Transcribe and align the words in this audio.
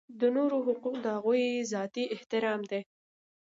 د 0.19 0.21
نورو 0.35 0.57
حقوق 0.67 0.95
د 1.01 1.05
هغوی 1.15 1.45
ذاتي 1.73 2.03
احترام 2.15 2.61
دی. 2.71 2.81